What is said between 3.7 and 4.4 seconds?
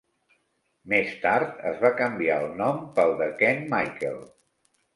Michael.